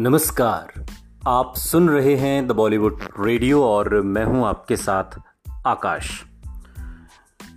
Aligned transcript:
नमस्कार। 0.00 0.86
आप 1.28 1.54
सुन 1.56 1.88
रहे 1.88 2.16
हैं 2.16 2.46
द 2.46 2.52
बॉलीवुड 2.52 3.00
रेडियो 3.20 3.64
और 3.64 4.02
मैं 4.02 4.24
हूँ 4.24 4.46
आपके 4.46 4.76
साथ 4.76 5.04
आकाश। 5.66 6.24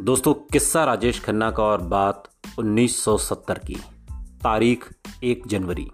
दोस्तों, 0.01 0.33
किस्सा 0.33 0.83
राजेश 0.83 1.23
खन्ना 1.23 1.51
का 1.51 1.64
और 1.64 1.82
बात 1.82 2.23
1970 2.59 3.57
की। 3.57 3.75
तारीख 4.43 4.93
1 5.23 5.47
जनवरी। 5.47 5.91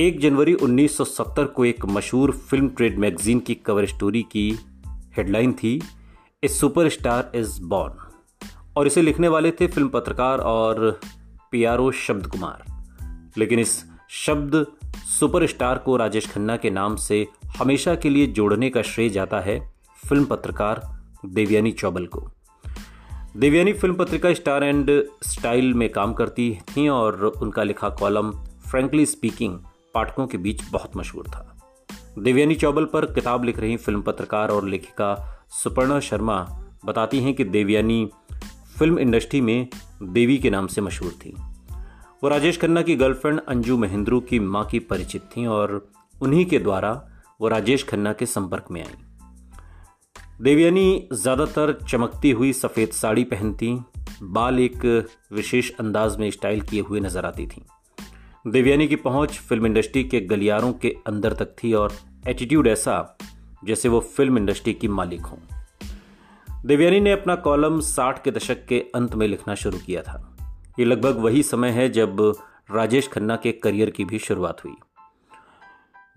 1 0.00 0.20
जनवरी 0.20 0.54
1970 0.54 1.44
को 1.44 1.64
एक 1.64 1.84
मशहूर 1.84 2.32
फ़िल्म 2.32 2.68
ट्रेड 2.68 2.98
मैगजीन 2.98 3.40
की 3.40 3.54
कवर 3.54 3.86
स्टोरी 3.86 4.22
की 4.22 4.58
हेडलाइन 5.16 5.52
थी 5.52 5.82
ए 6.44 6.48
सुपरस्टार 6.48 7.32
इज़ 7.34 7.62
बॉर्न 7.62 7.94
और 8.76 8.86
इसे 8.86 9.02
लिखने 9.02 9.28
वाले 9.28 9.50
थे 9.50 9.66
फ़िल्म 9.66 9.88
पत्रकार 9.88 10.38
और 10.38 11.00
पीआरओ 11.50 11.90
शब्द 11.90 12.26
कुमार 12.26 12.64
लेकिन 13.36 13.58
इस 13.58 13.84
शब्द 14.10 14.66
सुपरस्टार 15.06 15.78
को 15.78 15.96
राजेश 15.96 16.26
खन्ना 16.26 16.56
के 16.56 16.70
नाम 16.70 16.96
से 16.96 17.26
हमेशा 17.58 17.94
के 17.94 18.10
लिए 18.10 18.26
जोड़ने 18.26 18.70
का 18.70 18.82
श्रेय 18.82 19.08
जाता 19.08 19.40
है 19.40 19.58
फ़िल्म 20.08 20.24
पत्रकार 20.24 20.80
देवयानी 21.26 21.72
चौबल 21.72 22.06
को। 22.06 22.20
देवयानी 23.36 23.72
फ़िल्म 23.72 23.94
पत्रिका 23.94 24.32
स्टार 24.34 24.64
एंड 24.64 24.90
स्टाइल 25.22 25.72
में 25.74 25.88
काम 25.92 26.12
करती 26.14 26.50
थी 26.68 26.88
और 26.88 27.24
उनका 27.42 27.62
लिखा 27.62 27.88
कॉलम 27.88 28.30
फ्रेंकली 28.70 29.06
स्पीकिंग 29.06 29.58
पाठकों 29.94 30.26
के 30.26 30.38
बीच 30.38 30.62
बहुत 30.70 30.96
मशहूर 30.96 31.28
था। 31.28 31.52
देवयानी 32.18 32.54
चौबल 32.54 32.84
पर 32.84 33.06
किताब 33.06 33.44
लिख 33.44 33.58
रही 33.58 33.76
फ़िल्म 33.76 34.02
पत्रकार 34.02 34.48
और 34.48 34.68
लेखिका 34.68 35.14
सुपर्णा 35.62 36.00
शर्मा 36.00 36.40
बताती 36.84 37.20
हैं 37.20 37.34
कि 37.34 37.44
देवयानी 37.44 38.08
फ़िल्म 38.78 38.98
इंडस्ट्री 38.98 39.40
में 39.40 39.68
देवी 40.02 40.38
के 40.38 40.50
नाम 40.50 40.66
से 40.66 40.80
मशहूर 40.80 41.12
थी। 41.12 41.36
वो 42.26 42.30
राजेश 42.30 42.56
खन्ना 42.58 42.80
की 42.82 42.94
गर्लफ्रेंड 42.96 43.40
अंजू 43.48 43.76
महेंद्रू 43.78 44.18
की 44.20 44.38
माँ 44.44 44.64
की 44.66 44.78
परिचित 44.82 45.22
थी 45.32 45.44
और 45.46 45.72
उन्हीं 46.14 46.44
के 46.46 46.58
द्वारा 46.58 46.90
वो 47.40 47.48
राजेश 47.48 47.84
खन्ना 47.88 48.12
के 48.12 48.26
संपर्क 48.26 48.64
में 48.70 48.80
आई। 48.82 50.22
देवयानी 50.42 51.08
ज़्यादातर 51.12 51.72
चमकती 51.88 52.30
हुई 52.30 52.52
सफ़ेद 52.52 52.90
साड़ी 52.92 53.24
पहनती, 53.24 53.72
बाल 54.22 54.60
एक 54.60 54.84
विशेष 55.32 55.70
अंदाज 55.80 56.16
में 56.16 56.30
स्टाइल 56.30 56.60
किए 56.60 56.80
हुए 56.80 57.00
नज़र 57.00 57.26
आती 57.26 57.46
थी। 57.46 57.62
देवयानी 58.46 58.88
की 58.88 58.96
पहुँच 59.06 59.38
फ़िल्म 59.38 59.66
इंडस्ट्री 59.66 60.04
के 60.04 60.20
गलियारों 60.26 60.72
के 60.72 60.94
अंदर 61.06 61.32
तक 61.34 61.56
थी 61.62 61.72
और 61.74 61.96
एटीट्यूड 62.28 62.66
ऐसा 62.66 63.18
जैसे 63.64 63.88
वो 63.88 64.00
फ़िल्म 64.16 64.38
इंडस्ट्री 64.38 64.74
की 64.74 64.88
मालिक 64.90 65.20
हों। 65.22 65.38
देवयानी 66.66 67.00
ने 67.00 67.12
अपना 67.12 67.34
कॉलम 67.42 67.80
साठ 67.86 68.24
के 68.24 68.30
दशक 68.30 68.66
के 68.66 68.86
अंत 68.94 69.14
में 69.14 69.28
लिखना 69.28 69.54
शुरू 69.54 69.78
किया 69.78 70.02
था। 70.02 70.35
ये 70.78 70.84
लगभग 70.84 71.16
वही 71.16 71.42
समय 71.42 71.70
है 71.70 71.88
जब 71.88 72.34
राजेश 72.70 73.08
खन्ना 73.08 73.36
के 73.36 73.52
करियर 73.52 73.90
की 73.90 74.04
भी 74.04 74.18
शुरुआत 74.18 74.64
हुई। 74.64 74.74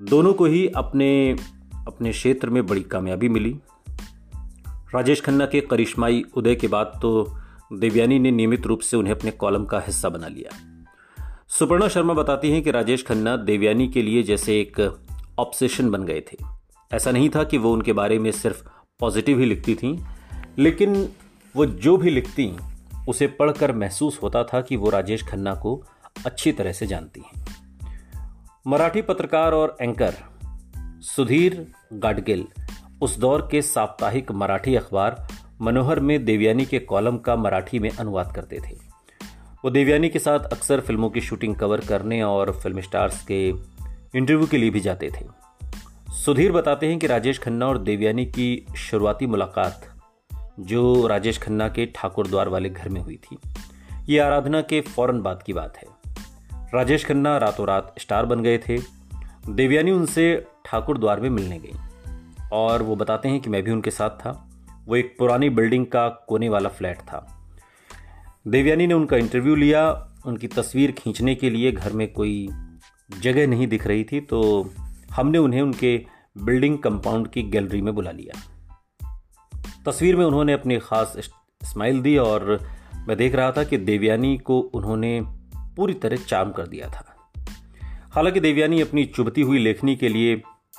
दोनों 0.02 0.33
को 0.33 0.45
ही 0.45 0.67
अपने 0.67 1.38
अपने 1.88 2.11
क्षेत्र 2.11 2.49
में 2.49 2.65
बड़ी 2.65 2.81
कामयाबी 2.81 3.30
मिली। 3.30 3.55
राजेश 4.95 5.21
खन्ना 5.21 5.45
के 5.45 5.61
करिश्माई 5.61 6.23
उदय 6.35 6.55
के 6.55 6.67
बाद 6.67 6.99
तो 7.02 7.39
देवयानी 7.73 8.19
ने 8.19 8.31
नियमित 8.31 8.65
रूप 8.65 8.80
से 8.80 8.97
उन्हें 8.97 9.13
अपने 9.13 9.31
कॉलम 9.31 9.65
का 9.65 9.80
हिस्सा 9.80 10.09
बना 10.09 10.27
लिया। 10.27 10.49
सुपर्णा 11.47 11.87
शर्मा 11.87 12.13
बताती 12.13 12.52
हैं 12.52 12.61
कि 12.63 12.71
राजेश 12.71 13.05
खन्ना 13.05 13.35
देवयानी 13.37 13.87
के 13.87 14.02
लिए 14.02 14.23
जैसे 14.23 14.59
एक 14.61 14.80
ऑब्सेशन 15.39 15.89
बन 15.91 16.03
गए 16.03 16.21
थे। 16.21 16.37
ऐसा 16.91 17.11
नहीं 17.11 17.30
था 17.30 17.43
कि 17.43 17.57
वो 17.57 17.73
उनके 17.73 17.93
बारे 17.93 18.19
में 18.19 18.31
सिर्फ़ 18.31 18.63
पॉजिटिव 18.99 19.39
ही 19.39 19.45
लिखती 19.45 19.75
थी, 19.75 19.99
लेकिन 20.57 21.09
वो 21.55 21.65
जो 21.65 21.97
भी 21.97 22.09
लिखती 22.09 22.45
उसे 23.09 23.27
पढ़कर 23.27 23.71
महसूस 23.71 24.19
होता 24.23 24.43
था 24.43 24.61
कि 24.61 24.75
वो 24.75 24.89
राजेश 24.89 25.23
खन्ना 25.23 25.55
को 25.55 25.83
अच्छी 26.25 26.52
तरह 26.52 26.71
से 26.71 26.88
जानती 26.88 27.21
हैं। 27.21 27.45
मराठी 28.67 29.02
पत्रकार 29.02 29.52
और 29.52 29.77
एंकर 29.81 30.15
सुधीर 31.02 31.71
गाडगिल 31.93 32.45
उस 33.02 33.17
दौर 33.17 33.47
के 33.52 33.61
साप्ताहिक 33.61 34.31
मराठी 34.31 34.75
अखबार 34.75 35.27
मनोहर 35.61 35.99
में 35.99 36.25
देवयानी 36.25 36.65
के 36.65 36.80
कॉलम 36.80 37.17
का 37.17 37.36
मराठी 37.36 37.80
में 37.80 37.89
अनुवाद 37.89 38.36
करते 38.36 38.59
थे। 38.59 38.75
वो 39.65 39.70
देवयानी 39.70 40.09
के 40.09 40.20
साथ 40.20 40.39
अक्सर 40.39 40.80
फ़िल्मों 40.80 41.09
की 41.09 41.21
शूटिंग 41.21 41.55
कवर 41.55 41.80
करने 41.80 42.23
और 42.23 42.52
फ़िल्म 42.52 42.81
स्टार्स 42.81 43.26
के 43.26 43.49
इंटरव्यू 44.15 44.47
के 44.47 44.58
लिए 44.58 44.70
भी 44.70 44.80
जाते 44.80 45.09
थे। 45.09 45.26
सुधीर 46.14 46.52
बताते 46.52 46.87
हैं 46.87 46.99
कि 46.99 47.08
राजेश 47.08 47.39
खन्ना 47.39 47.67
और 47.67 47.77
देवयानी 47.77 48.26
की 48.26 48.65
शुरुआती 48.77 49.26
मुलाकात 49.26 49.89
जो 50.59 51.08
राजेश 51.08 51.37
खन्ना 51.37 51.70
के 51.70 51.86
ठाकुर 51.86 52.27
द्वार 52.27 52.47
वाले 52.47 52.70
घर 52.70 52.89
में 52.89 53.02
हुई 53.02 53.15
थी। 53.15 53.37
ये 54.09 54.20
आराधना 54.20 54.61
के 54.61 54.81
फ़ौरन 54.81 55.21
बाद 55.21 55.43
की 55.43 55.53
बात 55.53 55.77
है। 55.77 55.87
राजेश 56.73 57.05
खन्ना 57.05 57.37
रातों 57.37 57.67
रात 57.67 57.95
स्टार 57.99 58.25
बन 58.25 58.43
गए 58.43 58.58
थे। 58.58 58.77
देवयानी 59.49 59.92
उनसे 59.92 60.47
ठाकुर 60.65 60.97
द्वार 60.97 61.20
में 61.20 61.30
मिलने 61.30 61.59
गई। 61.59 61.71
और 62.52 62.81
वो 62.81 62.95
बताते 62.95 63.30
हैं 63.30 63.39
कि 63.39 63.49
मैं 63.49 63.64
भी 63.64 63.71
उनके 63.71 63.92
साथ 63.92 64.09
था। 64.09 64.49
वो 64.86 64.95
एक 64.95 65.15
पुरानी 65.20 65.49
बिल्डिंग 65.49 65.86
का 65.86 66.09
कोने 66.09 66.49
वाला 66.49 66.70
फ्लैट 66.70 66.97
था। 66.97 67.49
देवयानी 68.47 68.87
ने 68.87 68.93
उनका 68.93 69.17
इंटरव्यू 69.17 69.55
लिया। 69.55 70.05
उनकी 70.26 70.47
तस्वीर 70.47 70.91
खींचने 70.91 71.36
के 71.36 71.49
लिए 71.49 71.71
घर 71.71 71.93
में 71.93 72.14
कोई 72.14 72.49
जगह 73.21 73.47
नहीं 73.47 73.67
दिख 73.67 73.87
रही 73.87 74.03
थी 74.03 74.21
तो 74.21 74.70
हमने 75.11 75.37
उन्हें 75.37 75.61
उनके 75.61 76.05
बिल्डिंग 76.37 76.77
कंपाउंड 76.77 77.27
की 77.27 77.43
गैलरी 77.43 77.81
में 77.81 77.95
बुला 77.95 78.11
लिया। 78.11 78.58
तस्वीर 79.85 80.15
में 80.15 80.25
उन्होंने 80.25 80.53
अपनी 80.53 80.77
खास 80.77 81.31
स्माइल 81.63 82.01
दी 82.01 82.17
और 82.17 82.69
मैं 83.07 83.17
देख 83.17 83.35
रहा 83.35 83.51
था 83.51 83.63
कि 83.63 83.77
देवयानी 83.77 84.37
को 84.37 84.59
उन्होंने 84.59 85.21
पूरी 85.55 85.93
तरह 85.93 86.17
चार्म 86.17 86.51
कर 86.51 86.67
दिया 86.67 86.87
था। 86.87 87.15
हालाँकि 88.11 88.39
देवयानी 88.39 88.81
अपनी 88.81 89.05
चुभती 89.05 89.41
हुई 89.41 89.59
लेखनी 89.59 89.95
के 89.95 90.09
लिए 90.09 90.35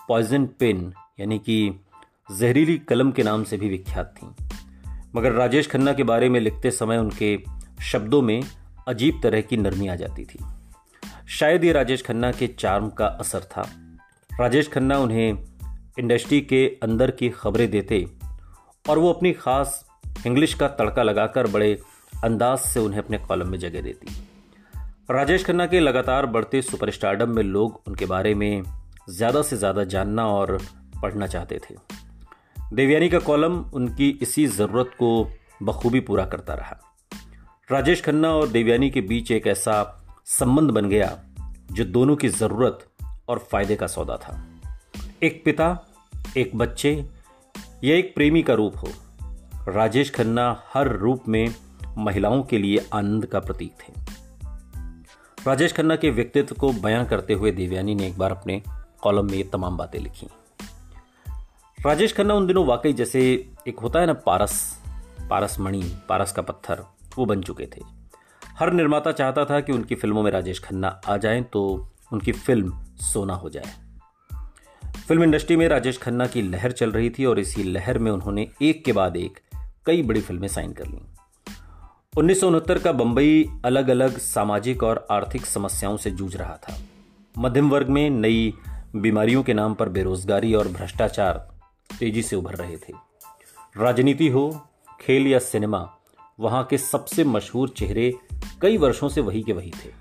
पॉइजन 0.08 0.46
पेन 0.46 0.92
यानी 1.20 1.38
कि 1.38 1.84
जहरीली 2.38 2.78
कलम 2.78 3.10
के 3.10 3.22
नाम 3.22 3.44
से 3.44 3.56
भी 3.56 3.68
विख्यात 3.68 4.14
थी। 4.16 4.46
मगर 5.16 5.32
राजेश 5.32 5.70
खन्ना 5.70 5.92
के 5.92 6.02
बारे 6.02 6.28
में 6.28 6.40
लिखते 6.40 6.70
समय 6.70 6.98
उनके 6.98 7.38
शब्दों 7.82 8.22
में 8.22 8.42
अजीब 8.88 9.20
तरह 9.22 9.40
की 9.40 9.56
नरमी 9.56 9.88
आ 9.88 9.96
जाती 9.96 10.24
थी। 10.24 10.44
शायद 11.28 11.64
ये 11.64 11.72
राजेश 11.72 12.02
खन्ना 12.02 12.32
के 12.32 12.46
चार्म 12.46 12.88
का 12.88 13.06
असर 13.06 13.40
था। 13.40 13.68
राजेश 14.40 14.68
खन्ना 14.68 14.98
उन्हें 14.98 15.44
इंडस्ट्री 15.98 16.40
के 16.40 16.78
अंदर 16.82 17.10
की 17.10 17.30
खबरें 17.30 17.70
देते 17.70 18.06
और 18.84 18.98
वो 18.98 19.12
अपनी 19.12 19.32
खास 19.32 19.84
इंग्लिश 20.26 20.54
का 20.54 20.68
तड़का 20.68 21.02
लगाकर 21.02 21.46
बड़े 21.46 21.72
अंदाज 22.24 22.58
से 22.58 22.80
उन्हें 22.80 23.00
अपने 23.00 23.18
कॉलम 23.18 23.48
में 23.48 23.58
जगह 23.58 23.80
देती। 23.80 24.14
राजेश 25.10 25.44
खन्ना 25.44 25.66
के 25.66 25.80
लगातार 25.80 26.26
बढ़ते 26.26 26.62
सुपरस्टारडम 26.62 27.30
में 27.30 27.42
लोग 27.42 27.80
उनके 27.86 28.06
बारे 28.06 28.34
में 28.34 28.62
ज़्यादा 29.10 29.42
से 29.42 29.56
ज़्यादा 29.56 29.84
जानना 29.84 30.26
और 30.26 30.58
पढ़ना 31.02 31.26
चाहते 31.26 31.58
थे। 31.58 31.74
देवयानी 32.74 33.08
का 33.08 33.18
कॉलम 33.18 33.58
उनकी 33.74 34.08
इसी 34.22 34.46
ज़रूरत 34.46 34.90
को 34.98 35.28
बखूबी 35.62 36.00
पूरा 36.00 36.24
करता 36.24 36.54
रहा। 36.54 36.78
राजेश 37.70 38.02
खन्ना 38.02 38.30
और 38.30 38.48
देवयानी 38.48 38.90
के 38.90 39.00
बीच 39.00 39.30
एक 39.30 39.46
ऐसा 39.46 39.74
संबंध 40.26 40.70
बन 40.70 40.88
गया, 40.88 41.16
जो 41.72 41.84
दोनों 41.84 42.16
की 42.16 42.28
ज़रूरत 42.28 42.86
और 43.28 43.38
फ़ायदे 43.52 43.76
का 43.76 43.86
सौदा 43.86 44.16
था। 44.16 44.40
एक 45.22 45.42
पिता, 45.44 45.86
एक 46.36 46.56
बच्चे 46.56 46.94
यह 47.84 47.98
एक 47.98 48.14
प्रेमी 48.14 48.42
का 48.42 48.54
रूप 48.54 48.76
हो। 48.76 48.88
राजेश 49.68 50.10
खन्ना 50.10 50.62
हर 50.74 50.88
रूप 50.88 51.28
में 51.28 51.54
महिलाओं 51.98 52.42
के 52.42 52.58
लिए 52.58 52.88
आनंद 52.92 53.26
का 53.26 53.40
प्रतीक 53.40 53.72
थे। 53.72 53.92
राजेश 55.46 55.72
खन्ना 55.72 55.96
के 55.96 56.10
व्यक्तित्व 56.10 56.54
को 56.54 56.72
बयां 56.72 57.06
करते 57.06 57.34
हुए 57.34 57.52
देवयानी 57.52 57.94
ने 57.94 58.06
एक 58.06 58.18
बार 58.18 58.30
अपने 58.30 58.62
कॉलम 59.02 59.24
में 59.24 59.34
ये 59.34 59.44
तमाम 59.44 59.76
बातें 59.76 59.98
लिखी। 59.98 60.26
राजेश 61.86 62.16
खन्ना 62.16 62.34
उन 62.34 62.46
दिनों 62.46 62.66
वाकई 62.66 62.92
जैसे 62.92 63.50
एक 63.68 63.78
होता 63.78 64.00
है 64.00 64.06
ना 64.06 64.12
पारस 64.12 64.82
पारस 65.30 65.60
मणि 65.60 65.96
पारस 66.08 66.32
का 66.32 66.42
पत्थर, 66.42 66.84
वो 67.18 67.24
बन 67.24 67.42
चुके 67.42 67.66
थे। 67.66 67.80
हर 68.58 68.72
निर्माता 68.72 69.12
चाहता 69.12 69.44
था 69.44 69.60
कि 69.60 69.72
उनकी 69.72 69.94
फ़िल्मों 69.94 70.22
में 70.22 70.30
राजेश 70.30 70.58
खन्ना 70.58 71.00
आ 71.08 71.16
जाएँ 71.16 71.42
तो 71.42 71.88
उनकी 72.12 72.32
फ़िल्म 72.32 72.84
सोना 72.84 73.34
हो 73.34 73.50
जाए। 73.50 73.89
फ़िल्म 75.10 75.22
इंडस्ट्री 75.22 75.56
में 75.56 75.68
राजेश 75.68 75.98
खन्ना 75.98 76.26
की 76.26 76.42
लहर 76.42 76.72
चल 76.72 76.90
रही 76.92 77.10
थी 77.10 77.24
और 77.24 77.38
इसी 77.38 77.62
लहर 77.62 77.98
में 77.98 78.10
उन्होंने 78.12 78.48
एक 78.62 78.84
के 78.84 78.92
बाद 78.92 79.16
एक 79.16 79.40
कई 79.86 80.02
बड़ी 80.02 80.20
फ़िल्में 80.20 80.48
साइन 80.48 80.72
कर 80.72 80.86
ली। 80.86 80.98
उन्नीस 82.16 82.40
सौ 82.40 82.48
उनहत्तर 82.48 82.78
का 82.78 82.92
बंबई 82.92 83.50
अलग 83.64 83.88
अलग 83.88 84.18
सामाजिक 84.18 84.82
और 84.82 85.06
आर्थिक 85.10 85.46
समस्याओं 85.46 85.96
से 85.96 86.10
जूझ 86.10 86.36
रहा 86.36 86.56
था। 86.56 86.78
मध्यम 87.38 87.70
वर्ग 87.70 87.88
में 87.88 88.10
नई 88.10 88.54
बीमारियों 88.96 89.42
के 89.42 89.54
नाम 89.54 89.74
पर 89.74 89.88
बेरोजगारी 89.88 90.54
और 90.54 90.68
भ्रष्टाचार 90.68 91.50
तेज़ी 92.00 92.22
से 92.22 92.36
उभर 92.36 92.54
रहे 92.54 92.76
थे। 92.76 92.92
राजनीति 93.76 94.28
हो, 94.28 94.66
खेल 95.00 95.26
या 95.26 95.38
सिनेमा, 95.38 95.96
वहाँ 96.40 96.64
के 96.64 96.78
सबसे 96.78 97.24
मशहूर 97.24 97.68
चेहरे 97.68 98.14
कई 98.62 98.76
वर्षों 98.76 99.08
से 99.08 99.20
वही 99.20 99.42
के 99.42 99.52
वही 99.52 99.70
थे। 99.70 99.99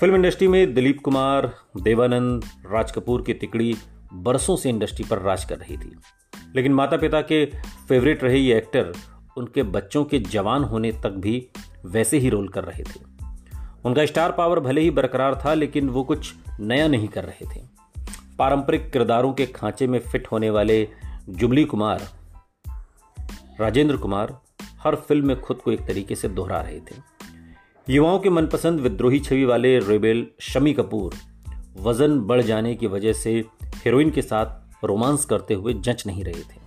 फ़िल्म 0.00 0.14
इंडस्ट्री 0.14 0.48
में 0.48 0.74
दिलीप 0.74 1.00
कुमार, 1.04 1.54
देवानंद, 1.82 2.44
राज 2.66 2.92
कपूर 2.92 3.22
की 3.22 3.34
तिकड़ी 3.34 3.76
बरसों 4.12 4.56
से 4.56 4.68
इंडस्ट्री 4.68 5.04
पर 5.04 5.18
राज 5.18 5.44
कर 5.44 5.58
रही 5.58 5.76
थी। 5.76 5.96
लेकिन 6.56 6.72
माता 6.72 6.96
पिता 6.96 7.20
के 7.20 7.46
फेवरेट 7.88 8.24
रहे 8.24 8.38
ये 8.38 8.56
एक्टर 8.56 8.92
उनके 9.36 9.62
बच्चों 9.62 10.04
के 10.04 10.18
जवान 10.18 10.64
होने 10.64 10.92
तक 10.92 11.10
भी 11.10 11.48
वैसे 11.86 12.18
ही 12.18 12.28
रोल 12.28 12.48
कर 12.48 12.64
रहे 12.64 12.82
थे। 12.82 13.00
उनका 13.84 14.06
स्टार 14.06 14.32
पावर 14.32 14.60
भले 14.60 14.80
ही 14.80 14.90
बरकरार 14.90 15.42
था, 15.44 15.54
लेकिन 15.54 15.88
वो 15.88 16.04
कुछ 16.04 16.34
नया 16.60 16.88
नहीं 16.88 17.08
कर 17.08 17.24
रहे 17.24 17.56
थे। 17.56 17.64
पारंपरिक 18.38 18.90
किरदारों 18.92 19.32
के 19.32 19.46
खांचे 19.46 19.86
में 19.86 19.98
फिट 19.98 20.26
होने 20.26 20.50
वाले 20.50 20.88
जुबली 21.28 21.64
कुमार, 21.64 22.08
राजेंद्र 23.60 23.96
कुमार 23.96 24.40
हर 24.62 24.94
फ़िल्म 24.96 25.26
में 25.26 25.40
खुद 25.40 25.56
को 25.56 25.72
एक 25.72 25.80
तरीके 25.80 26.14
से 26.14 26.28
दोहरा 26.28 26.60
रहे 26.60 26.80
थे। 26.80 27.17
युवाओं 27.90 28.18
के 28.18 28.30
मनपसंद 28.30 28.80
विद्रोही 28.80 29.20
छवि 29.20 29.44
वाले 29.44 29.78
रेबेल 29.78 30.26
शमी 30.40 30.72
कपूर, 30.72 31.14
वज़न 31.80 32.20
बढ़ 32.20 32.42
जाने 32.42 32.74
की 32.74 32.86
वजह 32.86 33.12
से 33.12 33.44
हीरोइन 33.64 34.10
के 34.10 34.22
साथ 34.22 34.84
रोमांस 34.84 35.24
करते 35.24 35.54
हुए 35.54 35.74
जंच 35.74 36.06
नहीं 36.06 36.24
रहे 36.24 36.42
थे। 36.42 36.60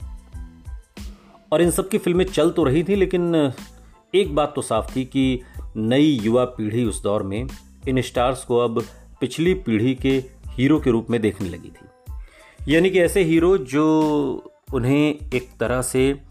और 1.51 1.61
इन 1.61 1.71
सब 1.71 1.89
की 1.89 1.97
फ़िल्में 1.97 2.25
चल 2.25 2.49
तो 2.49 2.63
रही 2.63 2.83
थी, 2.83 2.95
लेकिन 2.95 3.53
एक 4.15 4.35
बात 4.35 4.53
तो 4.55 4.61
साफ़ 4.61 4.95
थी 4.95 5.05
कि 5.05 5.41
नई 5.77 6.19
युवा 6.23 6.45
पीढ़ी 6.45 6.83
उस 6.83 7.03
दौर 7.03 7.23
में 7.23 7.47
इन 7.87 8.01
स्टार्स 8.01 8.43
को 8.43 8.57
अब 8.57 8.81
पिछली 9.21 9.53
पीढ़ी 9.53 9.95
के 9.95 10.23
हीरो 10.47 10.79
के 10.79 10.91
रूप 10.91 11.07
में 11.09 11.21
देखने 11.21 11.49
लगी 11.49 11.69
थी। 11.69 12.73
यानी 12.73 12.89
कि 12.89 12.99
ऐसे 12.99 13.23
हीरो 13.23 13.57
जो 13.57 13.85
उन्हें 14.73 15.15
एक 15.33 15.49
तरह 15.59 15.81
से 15.81 16.21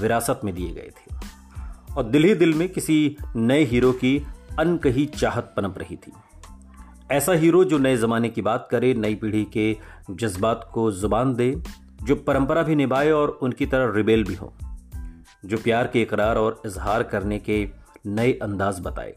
विरासत 0.00 0.40
में 0.44 0.54
दिए 0.54 0.68
गए 0.68 0.90
थे। 0.96 1.30
और 1.96 2.04
दिल 2.04 2.24
ही 2.24 2.34
दिल 2.34 2.54
में 2.54 2.68
किसी 2.68 3.16
नए 3.36 3.64
हीरो 3.64 3.92
की 3.92 4.26
अनकही 4.60 5.06
चाहत 5.06 5.54
पनप 5.56 5.78
रही 5.78 5.96
थी। 5.96 6.12
ऐसा 7.10 7.32
हीरो 7.32 7.64
जो 7.64 7.78
नए 7.78 7.96
ज़माने 7.96 8.28
की 8.28 8.42
बात 8.42 8.68
करे, 8.70 8.94
नई 8.94 9.14
पीढ़ी 9.14 9.44
के 9.44 9.76
जज्बात 10.10 10.70
को 10.74 10.90
ज़ुबान 10.92 11.34
दे, 11.34 11.62
जो 12.02 12.16
परंपरा 12.16 12.62
भी 12.62 12.74
निभाए 12.74 13.10
और 13.10 13.28
उनकी 13.28 13.66
तरह 13.66 13.92
रिबेल 13.96 14.24
भी 14.24 14.34
हो, 14.34 14.52
जो 15.44 15.56
प्यार 15.56 15.86
के 15.86 16.02
इकरार 16.02 16.36
और 16.36 16.62
इजहार 16.66 17.02
करने 17.02 17.38
के 17.38 17.68
नए 18.06 18.32
अंदाज 18.32 18.80
बताए। 18.80 19.14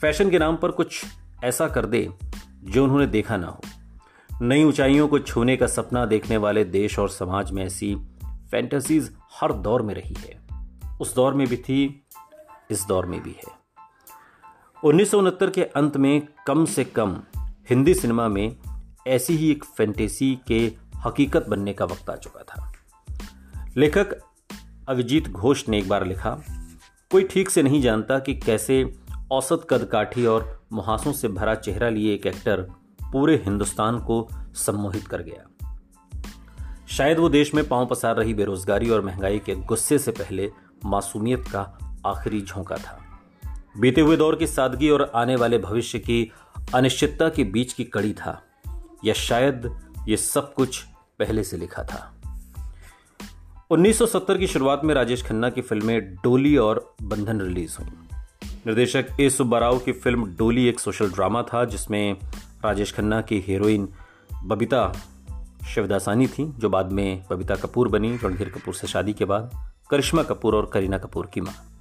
फ़ैशन 0.00 0.30
के 0.30 0.38
नाम 0.38 0.56
पर 0.56 0.70
कुछ 0.70 1.04
ऐसा 1.44 1.68
कर 1.68 1.86
दे, 1.86 2.08
जो 2.64 2.84
उन्होंने 2.84 3.06
देखा 3.06 3.36
ना 3.36 3.46
हो। 3.46 3.60
नई 4.42 4.64
ऊंचाइयों 4.64 5.08
को 5.08 5.18
छूने 5.18 5.56
का 5.56 5.66
सपना 5.66 6.06
देखने 6.06 6.36
वाले 6.36 6.64
देश 6.64 6.98
और 6.98 7.08
समाज 7.08 7.50
में 7.50 7.64
ऐसी 7.64 7.94
फैंटेसीज 8.50 9.16
हर 9.40 9.52
दौर 9.52 9.82
में 9.82 9.94
रही 9.94 10.14
है। 10.18 10.38
उस 11.00 11.14
दौर 11.14 11.34
में 11.34 11.46
भी 11.46 11.56
थी, 11.56 12.06
इस 12.70 12.86
दौर 12.88 13.06
में 13.06 13.22
भी 13.22 13.30
है। 13.30 13.63
उन्नीस 14.84 15.10
सौ 15.10 15.18
उनहत्तर 15.18 15.50
के 15.50 15.62
अंत 15.64 15.96
में 15.96 16.28
कम 16.46 16.64
से 16.64 16.84
कम 16.84 17.22
हिंदी 17.70 17.94
सिनेमा 17.94 18.28
में 18.28 18.56
ऐसी 19.06 19.36
ही 19.36 19.50
एक 19.50 19.64
फैंटेसी 19.64 20.38
के 20.46 20.72
हकीकत 21.04 21.46
बनने 21.48 21.72
का 21.72 21.84
वक्त 21.84 22.10
आ 22.10 22.16
चुका 22.16 22.40
था। 22.40 22.72
लेखक 23.76 24.16
अभिजीत 24.88 25.28
घोष 25.28 25.68
ने 25.68 25.78
एक 25.78 25.88
बार 25.88 26.06
लिखा, 26.06 26.42
कोई 27.10 27.22
ठीक 27.22 27.50
से 27.50 27.62
नहीं 27.62 27.82
जानता 27.82 28.18
कि 28.18 28.34
कैसे 28.34 28.96
औसत 29.32 29.66
कद 29.70 29.84
काठी 29.84 30.26
और 30.26 30.62
मुहासों 30.72 31.12
से 31.12 31.28
भरा 31.28 31.54
चेहरा 31.54 31.88
लिए 31.88 32.14
एक 32.14 32.26
एक्टर 32.26 32.60
पूरे 33.12 33.42
हिंदुस्तान 33.44 33.98
को 33.98 34.28
सम्मोहित 34.54 35.08
कर 35.08 35.22
गया। 35.22 35.74
शायद 36.88 37.18
वो 37.18 37.28
देश 37.28 37.54
में 37.54 37.68
पाँव 37.68 37.86
पसार 37.86 38.16
रही 38.16 38.34
बेरोजगारी 38.34 38.90
और 38.90 39.04
महँगाई 39.04 39.38
के 39.38 39.54
गुस्से 39.54 39.98
से 39.98 40.10
पहले 40.10 40.50
मासूमियत 40.84 41.44
का 41.52 41.78
आखिरी 42.06 42.40
झोंका 42.40 42.76
था। 42.76 43.03
बीते 43.80 44.00
हुए 44.00 44.16
दौर 44.16 44.36
की 44.36 44.46
सादगी 44.46 44.90
और 44.90 45.12
आने 45.14 45.36
वाले 45.36 45.58
भविष्य 45.58 45.98
की 45.98 46.32
अनिश्चितता 46.74 47.28
के 47.28 47.44
बीच 47.44 47.72
की 47.72 47.84
कड़ी 47.84 48.12
था, 48.12 48.42
या 49.04 49.14
शायद 49.14 49.80
ये 50.08 50.16
सब 50.16 50.54
कुछ 50.54 50.84
पहले 51.18 51.44
से 51.44 51.56
लिखा 51.56 51.82
था। 51.82 52.14
1970 53.70 54.38
की 54.38 54.46
शुरुआत 54.46 54.80
में 54.84 54.94
राजेश 54.94 55.22
खन्ना 55.22 55.50
की 55.50 55.60
फ़िल्में 55.60 56.14
डोली 56.14 56.56
और 56.56 56.94
बंधन 57.02 57.40
रिलीज़ 57.40 57.76
हुई। 57.78 57.90
निर्देशक 58.66 59.06
ए 59.20 59.30
सुब्बाराव 59.30 59.78
की 59.78 59.92
फ़िल्म 59.92 60.36
डोली 60.36 60.66
एक 60.66 60.80
सोशल 60.80 61.10
ड्रामा 61.10 61.42
था, 61.42 61.64
जिसमें 61.64 62.16
राजेश 62.64 62.92
खन्ना 62.92 63.20
की 63.20 63.40
हीरोइन 63.40 63.88
बबीता 64.44 64.92
शिवदासानी 65.74 66.26
थी, 66.26 66.52
जो 66.58 66.68
बाद 66.68 66.92
में 66.92 67.24
बबीता 67.30 67.54
कपूर 67.54 67.88
बनी, 67.88 68.16
रणधीर 68.16 68.48
कपूर 68.48 68.74
से 68.74 68.86
शादी 68.86 69.12
के 69.12 69.24
बाद, 69.24 69.72
करिश्मा 69.90 70.22
कपूर 70.22 70.54
और 70.54 70.70
करीना 70.72 70.98
कपूर 70.98 71.26
की 71.26 71.40
माँ। 71.40 71.73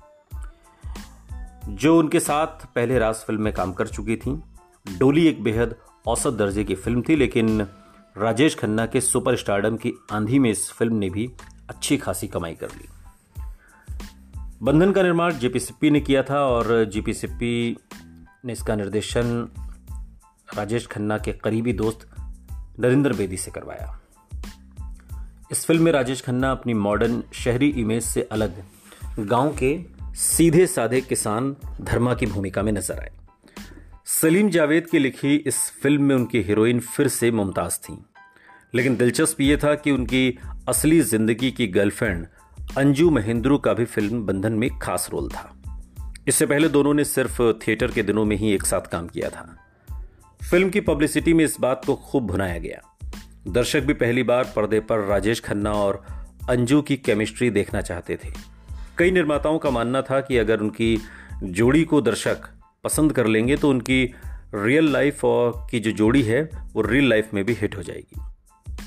जो 1.70 2.00
उनके 2.00 2.20
साथ 2.20 2.48
पहले 2.48 3.00
रास 3.00 3.24
फ़िल्म 3.28 3.42
में 3.42 3.54
काम 3.54 3.74
कर 3.74 3.88
चुकी 3.88 4.16
थी। 4.16 4.44
डोली 4.98 5.28
एक 5.28 5.44
बेहद 5.44 5.76
औसत 6.08 6.34
दर्जे 6.34 6.64
की 6.64 6.76
फ़िल्म 6.76 7.02
थी, 7.02 7.16
लेकिन 7.16 7.68
राजेश 8.18 8.56
खन्ना 8.56 8.86
के 8.86 9.02
सुपर 9.02 9.36
स्टारडम 9.36 9.78
की 9.78 9.94
आंधी 10.12 10.40
में 10.40 10.52
इस 10.52 10.72
फ़िल्म 10.72 10.96
ने 10.96 11.10
भी 11.10 11.32
अच्छी 11.70 11.98
खासी 11.98 12.28
कमाई 12.28 12.54
कर 12.54 12.68
ली। 12.68 12.88
बंधन 14.64 14.92
का 14.92 15.04
निर्माण 15.04 15.34
जेपी 15.34 15.90
ने 15.90 16.00
किया 16.00 16.24
था 16.24 16.40
और 16.40 16.86
जेपी 16.86 17.78
ने 18.46 18.54
इसका 18.54 18.76
निर्देशन 18.76 19.50
राजेश 20.56 20.88
खन्ना 20.88 21.18
के 21.18 21.34
करीबी 21.34 21.74
दोस्त 21.74 22.10
नरेंद्र 22.80 23.14
बेदी 23.14 23.38
से 23.38 23.52
करवाया। 23.52 24.00
इस 25.52 25.66
फ़िल्म 25.66 25.84
में 25.84 25.92
राजेश 25.92 26.22
खन्ना 26.22 26.52
अपनी 26.52 26.74
मॉडर्न 26.74 27.24
शहरी 27.34 27.68
इमेज 27.68 28.04
से 28.04 28.30
अलग 28.32 28.64
गाँव 29.20 29.56
के 29.56 29.93
सीधे 30.16 30.68
साधे 30.68 31.02
किसान 31.02 31.56
धर्मा 31.82 32.14
की 32.14 32.26
भूमिका 32.26 32.64
में 32.64 32.72
नज़र 32.72 33.00
आए। 33.00 33.12
सलीम 34.06 34.50
जावेद 34.50 34.88
की 34.88 35.00
लिखी 35.00 35.36
इस 35.36 35.72
फ़िल्म 35.84 36.04
में 36.04 36.16
उनकी 36.16 36.42
हीरोइन 36.42 36.80
फिर 36.80 37.08
से 37.08 37.32
मुमताज़ 37.32 37.78
थी। 37.78 38.06
लेकिन 38.76 38.98
दिलचस्प 38.98 39.42
ये 39.42 39.58
था 39.58 39.76
कि 39.76 39.92
उनकी 39.92 40.40
असली 40.70 41.02
ज़िंदगी 41.02 41.52
की 41.52 41.68
गर्लफ्रेंड 41.68 42.28
अंजू 42.78 43.10
महेंद्रू 43.10 43.58
का 43.58 43.74
भी 43.74 43.86
फ़िल्म 43.86 44.26
बंधन 44.26 44.54
में 44.54 44.80
खास 44.80 45.10
रोल 45.12 45.30
था। 45.30 45.62
इससे 46.28 46.46
पहले 46.46 46.70
दोनों 46.70 46.94
ने 46.94 47.04
सिर्फ़ 47.04 47.42
थिएटर 47.42 47.92
के 47.92 48.04
दिनों 48.04 48.26
में 48.26 48.36
ही 48.36 48.54
एक 48.54 48.66
साथ 48.66 48.82
काम 48.82 49.08
किया 49.08 49.30
था। 49.30 49.58
फ़िल्म 50.52 50.70
की 50.70 50.82
पब्लिसिटी 50.82 51.34
में 51.34 51.46
इस 51.46 51.58
बात 51.60 51.86
को 51.86 51.96
खूब 51.96 52.28
भुनाया 52.28 52.58
गया। 52.58 52.82
दर्शक 53.48 53.82
भी 53.82 53.94
पहली 53.94 54.24
बार 54.24 54.54
पर्दे 54.56 54.80
पर 54.80 55.00
राजेश 55.00 55.40
खन्ना 55.40 55.72
और 55.72 56.06
अंजू 56.50 56.82
की 56.82 56.98
केमिस्ट्री 56.98 57.50
देखना 57.50 57.82
चाहते 57.82 58.16
थे। 58.16 58.53
कई 58.98 59.12
निर्माताओं 59.12 59.60
का 59.60 59.70
मानना 59.70 60.02
था 60.02 60.22
कि 60.22 60.38
अगर 60.38 60.60
उनकी 60.60 61.00
जोड़ी 61.44 61.84
को 61.84 62.02
दर्शक 62.02 62.38
पसंद 62.84 63.14
कर 63.14 63.28
लेंगे 63.28 63.58
तो 63.58 63.70
उनकी 63.70 64.14
रियल 64.56 64.94
लाइफ 64.94 65.26
और 65.26 65.68
की 65.72 65.80
जो 65.80 65.92
जोड़ी 65.92 66.22
है, 66.22 66.50
वो 66.74 66.82
रियल 66.82 67.10
लाइफ 67.10 67.34
में 67.34 67.46
भी 67.46 67.54
हिट 67.54 67.78
हो 67.78 67.84
जाएगी। 67.84 68.22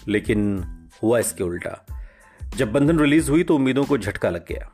लेकिन 0.08 0.64
हुआ 1.02 1.18
इसके 1.18 1.44
उल्टा। 1.44 1.86
जब 2.56 2.72
बंधन 2.72 2.98
रिलीज़ 2.98 3.30
हुई 3.30 3.42
तो 3.42 3.54
उम्मीदों 3.54 3.84
को 3.84 3.98
झटका 3.98 4.30
लग 4.30 4.44
गया। 4.48 4.72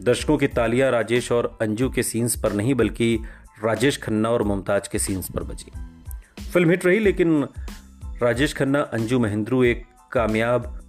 दर्शकों 0.00 0.36
की 0.36 0.48
तालियाँ 0.48 0.90
राजेश 0.90 1.32
और 1.32 1.58
अंजू 1.62 1.90
के 1.90 2.02
सीन्स 2.02 2.40
पर 2.40 2.52
नहीं, 2.52 2.74
बल्कि 2.74 3.20
राजेश 3.64 3.98
खन्ना 4.02 4.30
और 4.30 4.42
मुमताज़ 4.42 4.90
के 4.92 4.98
सीन्स 4.98 5.30
पर 5.30 5.42
बजी। 5.42 5.72
फ़िल्म 6.50 6.70
हिट 6.70 6.86
रही, 6.86 6.98
लेकिन 6.98 7.46
राजेश 8.22 8.54
खन्ना, 8.54 8.80
अंजू 8.80 9.18
महेंद्रू 9.18 9.64
एक 9.64 9.84
कामयाब 10.12 10.80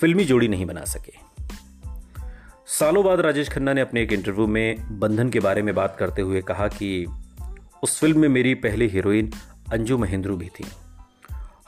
फिल्मी 0.00 0.24
जोड़ी 0.24 0.48
नहीं 0.48 0.66
बना 0.66 0.84
सके। 0.84 1.17
सालों 2.68 3.04
बाद 3.04 3.20
राजेश 3.20 3.48
खन्ना 3.48 3.72
ने 3.72 3.80
अपने 3.80 4.02
एक 4.02 4.12
इंटरव्यू 4.12 4.46
में 4.46 4.98
बंधन 4.98 5.28
के 5.28 5.40
बारे 5.40 5.62
में 5.62 5.74
बात 5.74 5.96
करते 5.98 6.22
हुए 6.22 6.42
कहा 6.42 6.68
कि 6.68 7.06
उस 7.82 8.00
फ़िल्म 8.00 8.20
में 8.20 8.28
मेरी 8.28 8.54
पहली 8.54 8.88
हीरोइन 8.88 9.30
अंजू 9.72 9.98
महेंद्रू 9.98 10.36
भी 10.36 10.48
थी। 10.48 10.64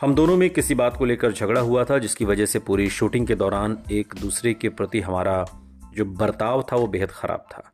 हम 0.00 0.14
दोनों 0.14 0.36
में 0.36 0.50
किसी 0.50 0.74
बात 0.74 0.96
को 0.96 1.04
लेकर 1.04 1.32
झगड़ा 1.32 1.60
हुआ 1.60 1.84
था, 1.84 1.98
जिसकी 1.98 2.24
वजह 2.24 2.46
से 2.46 2.58
पूरी 2.58 2.90
शूटिंग 2.90 3.26
के 3.26 3.34
दौरान 3.34 3.78
एक 3.92 4.14
दूसरे 4.20 4.54
के 4.54 4.68
प्रति 4.68 5.00
हमारा 5.00 5.44
जो 5.94 6.04
बर्ताव 6.04 6.66
था, 6.72 6.76
वो 6.76 6.86
बेहद 6.86 7.10
ख़राब 7.10 7.44
था। 7.50 7.72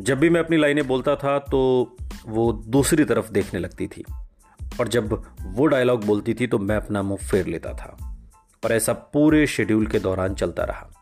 जब 0.00 0.18
भी 0.18 0.30
मैं 0.30 0.40
अपनी 0.40 0.56
लाइनें 0.56 0.86
बोलता 0.86 1.16
था 1.16 1.38
तो 1.38 1.96
वो 2.26 2.52
दूसरी 2.52 3.04
तरफ़ 3.04 3.32
देखने 3.32 3.60
लगती 3.60 3.86
थी। 3.86 4.04
और 4.80 4.88
जब 4.88 5.22
वो 5.42 5.66
डायलॉग 5.66 6.04
बोलती 6.04 6.34
थी 6.34 6.46
तो 6.46 6.58
मैं 6.58 6.76
अपना 6.76 7.02
मुँह 7.02 7.28
फेर 7.28 7.46
लेता 7.46 7.72
था। 7.72 8.16
और 8.64 8.72
ऐसा 8.72 8.92
पूरे 8.92 9.46
शेड्यूल 9.46 9.86
के 9.86 9.98
दौरान 9.98 10.34
चलता 10.34 10.64
रहा। 10.64 11.01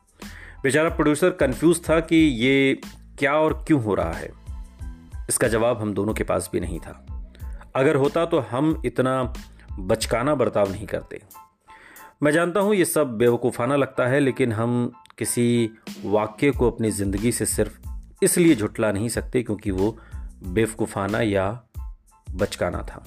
बेचारा 0.63 0.89
प्रोड्यूसर 0.89 1.31
कंफ्यूज 1.31 1.81
था 1.89 2.01
कि 2.01 2.17
ये 2.17 2.81
क्या 3.19 3.35
और 3.35 3.65
क्यों 3.67 3.83
हो 3.83 3.95
रहा 3.95 4.13
है। 4.13 4.31
इसका 5.29 5.49
जवाब 5.49 5.79
हम 5.79 5.95
दोनों 5.95 6.15
के 6.15 6.25
पास 6.25 6.51
भी 6.53 6.61
नहीं 6.61 6.81
था। 6.81 7.07
अगर 7.77 7.97
होता 7.97 8.25
तो 8.27 8.39
हम 8.41 8.83
इतना 8.85 9.33
बचकाना 9.79 10.35
बर्ताव 10.35 10.71
नहीं 10.71 10.87
करते। 10.87 11.21
मैं 12.23 12.33
जानता 12.33 12.61
हूँ 12.61 12.75
ये 12.75 12.85
सब 12.85 13.17
बेवकूफ़ाना 13.17 13.77
लगता 13.77 14.07
है, 14.07 14.21
लेकिन 14.21 14.53
हम 14.53 14.93
किसी 15.19 15.71
वाक्य 16.05 16.51
को 16.51 16.71
अपनी 16.71 16.91
ज़िंदगी 16.91 17.33
से 17.33 17.47
सिर्फ़ 17.47 17.79
इसलिए 18.23 18.55
झुटला 18.55 18.93
नहीं 18.93 19.09
सकते 19.09 19.43
क्योंकि 19.43 19.71
वो 19.71 19.99
बेवकूफ़ाना 20.45 21.21
या 21.21 21.63
बचकाना 22.35 22.83
था। 22.83 23.05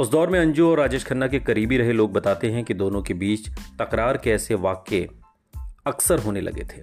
उस 0.00 0.10
दौर 0.10 0.30
में 0.30 0.40
अंजू 0.40 0.70
और 0.70 0.78
राजेश 0.78 1.04
खन्ना 1.04 1.26
के 1.26 1.38
करीबी 1.40 1.76
रहे 1.78 1.92
लोग 1.92 2.12
बताते 2.12 2.50
हैं 2.50 2.64
कि 2.64 2.74
दोनों 2.74 3.02
के 3.02 3.14
बीच 3.14 3.48
तकरार 3.78 4.16
के 4.16 4.30
ऐसे 4.30 4.54
वाक्य 4.54 5.08
अक्सर 5.86 6.18
होने 6.18 6.40
लगे 6.40 6.64
थे। 6.64 6.80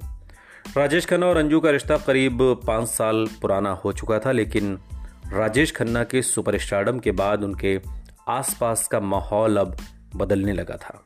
राजेश 0.77 1.05
खन्ना 1.05 1.27
और 1.27 1.37
अंजू 1.37 1.59
का 1.59 1.69
रिश्ता 1.69 1.97
करीब 1.97 2.41
पाँच 2.67 2.87
साल 2.87 3.27
पुराना 3.41 3.71
हो 3.71 3.91
चुका 3.93 4.19
था, 4.19 4.31
लेकिन 4.31 4.77
राजेश 5.33 5.71
खन्ना 5.71 6.03
के 6.03 6.21
सुपरस्टारडम 6.21 6.99
के 6.99 7.11
बाद 7.11 7.43
उनके 7.43 7.79
आसपास 8.29 8.87
का 8.87 8.99
माहौल 8.99 9.57
अब 9.57 9.75
बदलने 10.15 10.53
लगा 10.53 10.75
था। 10.75 11.05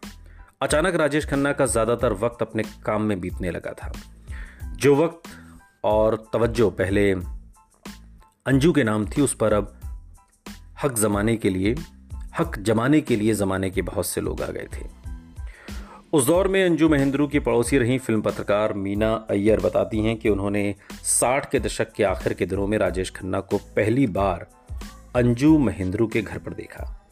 अचानक 0.62 0.96
राजेश 0.96 1.26
खन्ना 1.26 1.52
का 1.54 1.66
ज़्यादातर 1.66 2.14
वक्त 2.14 2.42
अपने 2.42 2.64
काम 2.86 3.02
में 3.02 3.20
बीतने 3.20 3.52
लगा 3.52 3.74
था। 3.74 3.92
जो 4.76 4.96
वक्त 4.96 5.30
और 5.84 6.16
तवज्जो 6.34 6.70
पहले 6.70 7.12
अंजू 8.46 8.72
के 8.74 8.84
नाम 8.84 9.06
थी, 9.08 9.22
उस 9.22 9.34
पर 9.34 9.54
अब 9.54 9.74
हक 10.84 10.94
जमाने 10.94 11.36
के 11.38 11.50
लिए, 11.50 11.76
हक 12.40 12.60
जमाने 12.60 13.02
के 13.02 13.16
लिए 13.16 13.34
ज़माने 13.34 13.70
के 13.70 13.82
बहुत 13.82 14.08
से 14.08 14.22
लोग 14.22 14.42
आ 14.42 14.48
गए 14.48 14.68
थे। 14.76 14.97
उस 16.14 16.26
दौर 16.26 16.48
में 16.48 16.66
अंजू 16.66 16.90
महेंद्रू 16.90 17.28
की 17.28 17.40
पड़ोसी 17.40 17.78
रही 17.78 17.98
फ़िल्म 17.98 18.22
पत्रकार 18.22 18.74
मीना 18.74 19.28
अय्यर। 19.30 19.60
बताती 19.60 20.00
हैं 20.00 20.18
कि 20.18 20.30
उन्होंने 20.30 20.76
60 21.04 21.52
के 21.52 21.60
दशक 21.60 21.92
के 21.92 22.04
आखिर 22.04 22.34
के 22.34 22.46
दिनों 22.46 22.68
में 22.68 22.78
राजेश 22.78 23.12
खन्ना 23.12 23.40
को 23.40 23.58
पहली 23.58 24.08
बार 24.08 24.48
अंजू 25.16 25.58
महेंद्रू 25.58 26.08
के 26.08 26.22
घर 26.22 26.38
पर 26.38 26.54
देखा। 26.54 27.10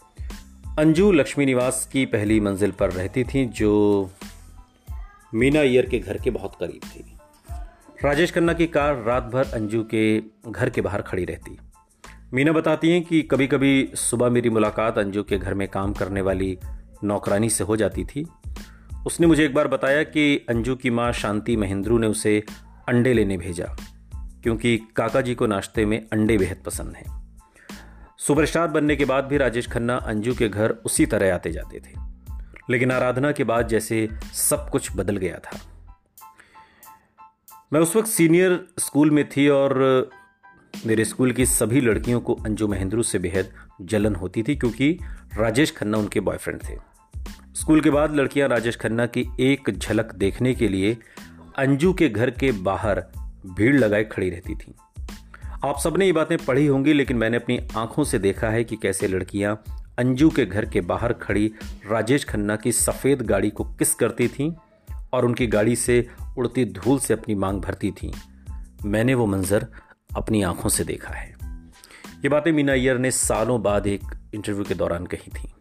अंजू 0.79 1.11
लक्ष्मी 1.11 1.45
निवास 1.45 1.89
की 1.93 2.05
पहली 2.05 2.39
मंजिल 2.39 2.71
पर 2.71 2.91
रहती 2.91 3.23
थी, 3.23 3.45
जो 3.45 4.09
मीना 5.33 5.59
अय्यर 5.59 5.85
के 5.85 5.99
घर 5.99 6.17
के 6.17 6.29
बहुत 6.29 6.55
करीब 6.59 6.81
थी। 6.85 7.17
राजेश 8.03 8.31
खन्ना 8.31 8.53
की 8.53 8.67
कार 8.67 9.03
रात 9.03 9.23
भर 9.23 9.45
अंजू 9.53 9.83
के 9.83 10.23
घर 10.51 10.69
के 10.69 10.81
बाहर 10.81 11.01
खड़ी 11.01 11.25
रहती। 11.25 11.57
मीना 12.33 12.51
बताती 12.51 12.89
हैं 12.89 13.03
कि 13.03 13.21
कभी 13.21 13.47
कभी 13.47 13.91
सुबह 13.95 14.29
मेरी 14.29 14.49
मुलाकात 14.49 14.97
अंजू 14.97 15.23
के 15.23 15.37
घर 15.37 15.53
में 15.53 15.67
काम 15.67 15.93
करने 15.93 16.21
वाली 16.21 16.57
नौकरानी 17.03 17.49
से 17.49 17.63
हो 17.63 17.77
जाती 17.77 18.03
थी 18.03 18.27
उसने 19.05 19.27
मुझे 19.27 19.45
एक 19.45 19.53
बार 19.53 19.67
बताया 19.67 20.03
कि 20.03 20.45
अंजू 20.49 20.75
की 20.75 20.89
माँ 20.89 21.11
शांति 21.11 21.55
महेंद्रू 21.57 21.97
ने 21.97 22.07
उसे 22.07 22.43
अंडे 22.89 23.13
लेने 23.13 23.37
भेजा, 23.37 23.65
क्योंकि 24.43 24.77
काका 24.95 25.21
जी 25.21 25.35
को 25.35 25.47
नाश्ते 25.47 25.85
में 25.85 25.97
अंडे 26.13 26.37
बेहद 26.37 26.63
पसंद 26.65 26.95
हैं। 26.95 27.37
सुपरस्टार 28.17 28.67
बनने 28.67 28.95
के 28.95 29.05
बाद 29.05 29.25
भी 29.25 29.37
राजेश 29.37 29.67
खन्ना 29.67 29.95
अंजू 29.95 30.33
के 30.33 30.49
घर 30.49 30.71
उसी 30.71 31.05
तरह 31.05 31.33
आते 31.33 31.51
जाते 31.51 31.79
थे। 31.79 31.93
लेकिन 32.69 32.91
आराधना 32.91 33.31
के 33.31 33.43
बाद 33.43 33.67
जैसे 33.67 34.09
सब 34.33 34.69
कुछ 34.69 34.89
बदल 34.95 35.17
गया 35.17 35.37
था। 35.37 35.59
मैं 37.73 37.79
उस 37.79 37.95
वक्त 37.95 38.07
सीनियर 38.07 38.67
स्कूल 38.79 39.11
में 39.11 39.29
थी 39.29 39.47
और 39.47 40.09
मेरे 40.85 41.05
स्कूल 41.05 41.31
की 41.31 41.45
सभी 41.45 41.81
लड़कियों 41.81 42.19
को 42.21 42.33
अंजू 42.35 42.67
महेंद्रू 42.67 43.03
से 43.03 43.19
बेहद 43.19 43.51
जलन 43.81 44.15
होती 44.15 44.43
थी, 44.43 44.55
क्योंकि 44.55 44.99
राजेश 45.37 45.71
खन्ना 45.71 45.97
उनके 45.97 46.19
बॉयफ्रेंड 46.19 46.59
थे। 46.69 46.94
स्कूल 47.55 47.81
के 47.81 47.89
बाद 47.89 48.15
लड़कियाँ 48.15 48.47
राजेश 48.49 48.75
खन्ना 48.75 49.05
की 49.05 49.25
एक 49.39 49.69
झलक 49.77 50.15
देखने 50.15 50.53
के 50.53 50.67
लिए 50.67 50.97
अंजू 51.57 51.93
के 51.93 52.09
घर 52.09 52.29
के 52.29 52.51
बाहर 52.51 52.99
भीड़ 53.45 53.75
लगाए 53.75 54.03
खड़ी 54.03 54.29
रहती 54.29 54.55
थी। 54.55 54.75
आप 55.65 55.79
सबने 55.79 56.05
ये 56.05 56.11
बातें 56.11 56.37
पढ़ी 56.37 56.65
होंगी, 56.67 56.93
लेकिन 56.93 57.17
मैंने 57.17 57.37
अपनी 57.37 57.67
आँखों 57.77 58.03
से 58.03 58.19
देखा 58.19 58.49
है 58.49 58.63
कि 58.63 58.75
कैसे 58.75 59.07
लड़कियाँ 59.07 59.63
अंजू 59.99 60.29
के 60.29 60.45
घर 60.45 60.65
के 60.65 60.81
बाहर 60.81 61.13
खड़ी 61.13 61.51
राजेश 61.91 62.25
खन्ना 62.25 62.55
की 62.55 62.71
सफ़ेद 62.71 63.21
गाड़ी 63.21 63.49
को 63.49 63.63
किस 63.63 63.93
करती 63.93 64.27
थीं 64.27 64.53
और 65.13 65.25
उनकी 65.25 65.47
गाड़ी 65.47 65.75
से 65.75 66.07
उड़ती 66.37 66.65
धूल 66.65 66.99
से 66.99 67.13
अपनी 67.13 67.35
मांग 67.35 67.61
भरती 67.61 67.91
थीं। 67.91 68.11
मैंने 68.85 69.13
वो 69.13 69.25
मंजर 69.25 69.67
अपनी 70.17 70.43
आँखों 70.43 70.69
से 70.69 70.83
देखा 70.83 71.13
है। 71.13 71.35
ये 72.15 72.29
बातें 72.29 72.51
मीना 72.51 72.71
अय्यर 72.71 72.97
ने 72.97 73.11
सालों 73.11 73.61
बाद 73.61 73.87
एक 73.87 74.01
इंटरव्यू 74.33 74.63
के 74.63 74.75
दौरान 74.75 75.05
कही 75.05 75.31
थी। 75.31 75.54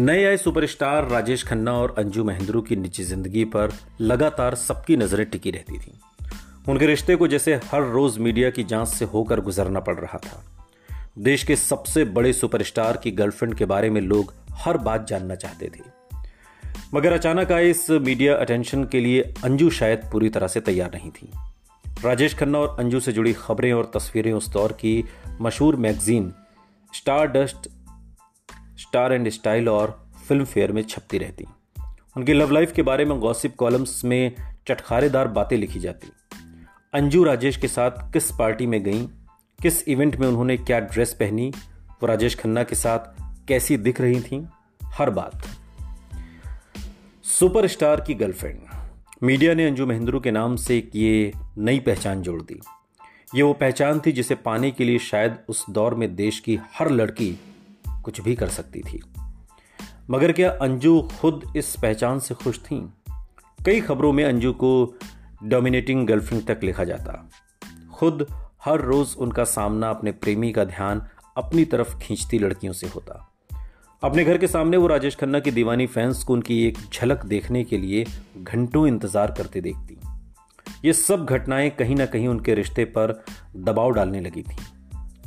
नए 0.00 0.24
आए 0.24 0.36
सुपरस्टार 0.36 1.08
राजेश 1.08 1.42
खन्ना 1.44 1.72
और 1.72 1.94
अंजू 1.98 2.24
महेंद्रू 2.24 2.60
की 2.62 2.76
निजी 2.76 3.04
ज़िंदगी 3.04 3.44
पर 3.44 3.72
लगातार 4.00 4.54
सबकी 4.54 4.96
नज़रें 4.96 5.24
टिकी 5.26 5.50
रहती 5.50 5.78
थी। 5.78 5.92
उनके 6.68 6.86
रिश्ते 6.86 7.16
को 7.16 7.28
जैसे 7.28 7.54
हर 7.54 7.82
रोज 7.82 8.18
मीडिया 8.18 8.50
की 8.50 8.64
जाँच 8.64 8.88
से 8.88 9.04
होकर 9.04 9.40
गुजरना 9.40 9.80
पड़ 9.80 9.96
रहा 9.96 10.18
था। 10.18 10.42
देश 11.18 11.44
के 11.44 11.56
सबसे 11.56 12.04
बड़े 12.04 12.32
सुपरस्टार 12.32 12.96
की 12.96 13.10
गर्लफ्रेंड 13.10 13.54
के 13.54 13.64
बारे 13.64 13.90
में 13.90 14.00
लोग 14.00 14.32
हर 14.50 14.76
बात 14.76 15.06
जानना 15.06 15.34
चाहते 15.34 15.66
थे। 15.66 15.82
मगर 16.94 17.12
अचानक 17.12 17.52
आए 17.52 17.70
इस 17.70 17.90
मीडिया 17.90 18.36
अटेंशन 18.36 18.84
के 18.84 19.00
लिए 19.00 19.22
अंजू 19.44 19.70
शायद 19.70 20.08
पूरी 20.12 20.28
तरह 20.28 20.46
से 20.46 20.60
तैयार 20.60 20.90
नहीं 20.94 21.10
थी। 21.10 21.30
राजेश 22.04 22.34
खन्ना 22.34 22.58
और 22.58 22.76
अंजू 22.78 23.00
से 23.00 23.12
जुड़ी 23.12 23.32
खबरें 23.32 23.72
और 23.72 23.90
तस्वीरें 23.94 24.32
उस 24.32 24.48
दौर 24.48 24.72
की 24.72 25.04
मशहूर 25.40 25.76
magazine 25.76 26.32
Stardust 27.26 27.68
Star 28.78 29.12
and 29.12 29.28
Style 29.28 29.68
और 29.68 30.06
फ़िल्म 30.28 30.44
फेयर 30.44 30.72
में 30.72 30.82
छपती 30.82 31.18
रहती। 31.18 31.44
उनकी 32.16 32.32
लव 32.32 32.50
लाइफ 32.50 32.72
के 32.72 32.82
बारे 32.82 33.04
में 33.04 33.20
गॉसिप 33.20 33.56
कॉलम्स 33.56 34.04
में 34.04 34.32
चटखारेदार 34.68 35.28
बातें 35.28 35.56
लिखी 35.56 35.80
जाती। 35.80 36.08
अंजू 36.94 37.24
राजेश 37.24 37.56
के 37.56 37.68
साथ 37.68 37.90
किस 38.12 38.30
पार्टी 38.30 38.66
में 38.66 38.82
गई? 38.82 39.06
किस 39.62 39.88
इवेंट 39.88 40.16
में 40.16 40.28
उन्होंने 40.28 40.56
क्या 40.56 40.80
ड्रेस 40.80 41.12
पहनी? 41.14 41.52
वो 41.90 42.06
राजेश 42.06 42.34
खन्ना 42.34 42.62
के 42.62 42.74
साथ 42.74 42.98
कैसी 43.48 43.76
दिख 43.76 44.00
रही 44.00 44.20
थी? 44.20 44.46
हर 44.84 45.10
बात। 45.10 45.46
सुपरस्टार 47.24 48.00
की 48.00 48.14
गर्लफ्रेंड। 48.14 48.58
मीडिया 49.22 49.54
ने 49.54 49.66
अंजू 49.66 49.86
महेंद्रू 49.86 50.20
के 50.20 50.30
नाम 50.30 50.56
से 50.56 50.78
एक 50.78 50.90
ये 50.94 51.32
नई 51.58 51.78
पहचान 51.78 52.22
जोड़ 52.22 52.42
दी। 52.42 52.60
ये 53.34 53.42
वो 53.42 53.52
पहचान 53.52 54.00
थी 54.06 54.12
जिसे 54.12 54.34
पाने 54.34 54.70
के 54.70 54.84
लिए 54.84 54.98
शायद 54.98 55.36
उस 55.48 55.70
दौर 55.70 55.94
में 55.94 56.14
देश 56.14 56.40
की 56.40 56.58
हर 56.78 56.90
लड़की 56.90 57.40
कुछ 58.08 58.20
भी 58.20 58.34
कर 58.34 58.48
सकती 58.48 58.80
थी। 58.80 59.02
मगर 60.10 60.32
क्या 60.32 60.50
अंजू 60.50 61.08
खुद 61.20 61.52
इस 61.56 61.76
पहचान 61.82 62.18
से 62.18 62.34
खुश 62.34 62.58
थी? 62.58 62.92
कई 63.66 63.80
खबरों 63.80 64.12
में 64.12 64.24
अंजू 64.24 64.52
को 64.52 64.94
डोमिनेटिंग 65.44 66.06
गर्लफ्रेंड 66.06 66.46
तक 66.46 66.60
लिखा 66.64 66.84
जाता। 66.84 67.30
खुद 67.94 68.26
हर 68.64 68.80
रोज 68.80 69.16
उनका 69.18 69.44
सामना 69.44 69.90
अपने 69.90 70.12
प्रेमी 70.12 70.52
का 70.52 70.64
ध्यान 70.64 71.02
अपनी 71.36 71.64
तरफ़ 71.64 71.98
खींचती 71.98 72.38
लड़कियों 72.38 72.72
से 72.72 72.86
होता। 72.86 73.34
अपने 74.02 74.24
घर 74.24 74.38
के 74.38 74.46
सामने 74.46 74.76
वो 74.76 74.86
राजेश 74.86 75.16
खन्ना 75.16 75.40
की 75.40 75.50
दीवानी 75.50 75.86
फैंस 75.86 76.22
को 76.24 76.32
उनकी 76.32 76.66
एक 76.66 76.78
झलक 76.94 77.26
देखने 77.26 77.64
के 77.64 77.78
लिए 77.78 78.06
घंटों 78.42 78.86
इंतज़ार 78.86 79.30
करते 79.30 79.60
देखती। 79.60 79.98
ये 80.84 80.92
सब 80.92 81.24
घटनाएँ 81.24 81.70
कहीं 81.70 81.96
ना 81.96 82.06
कहीं 82.06 82.28
उनके 82.28 82.54
रिश्ते 82.54 82.84
पर 82.84 83.24
दबाव 83.56 83.90
डालने 83.90 84.20
लगी 84.20 84.42
थी। 84.42 84.56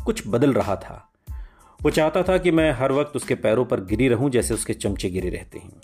कुछ 0.05 0.23
बदल 0.27 0.53
रहा 0.53 0.75
था। 0.75 1.10
वो 1.81 1.89
चाहता 1.89 2.23
था 2.23 2.37
कि 2.37 2.51
मैं 2.51 2.71
हर 2.71 2.91
वक्त 2.91 3.15
उसके 3.15 3.35
पैरों 3.35 3.65
पर 3.65 3.83
गिरी 3.83 4.07
रहूँ 4.07 4.29
जैसे 4.29 4.53
उसके 4.53 4.73
चमचे 4.73 5.09
गिरे 5.09 5.29
रहते 5.29 5.59
हैं। 5.59 5.81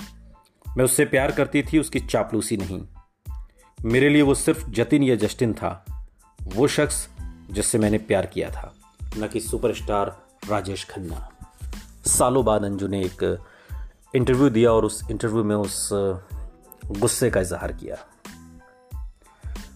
मैं 0.77 0.85
उससे 0.85 1.05
प्यार 1.05 1.31
करती 1.31 1.63
थी, 1.63 1.79
उसकी 1.79 1.99
चापलूसी 1.99 2.57
नहीं। 2.57 2.87
मेरे 3.85 4.09
लिए 4.09 4.21
वो 4.21 4.33
सिर्फ़ 4.33 4.69
जतिन 4.69 5.03
या 5.03 5.15
जस्टिन 5.15 5.53
था। 5.53 5.85
वो 6.41 6.67
शख्स 6.67 7.09
जिससे 7.51 7.77
मैंने 7.77 7.97
प्यार 7.97 8.25
किया 8.25 8.49
था। 8.49 8.75
न 9.17 9.27
कि 9.27 9.39
सुपरस्टार 9.39 10.25
राजेश 10.49 10.85
खन्ना। 10.89 11.29
सालों 12.05 12.45
बाद 12.45 12.63
अंजू 12.63 12.87
ने 12.87 13.01
एक 13.01 13.45
इंटरव्यू 14.15 14.49
दिया 14.49 14.71
और 14.71 14.85
उस 14.85 15.07
इंटरव्यू 15.11 15.43
में 15.43 15.55
उस 15.55 15.89
गुस्से 16.85 17.29
का 17.29 17.41
इजहार 17.41 17.71
किया। 17.71 17.95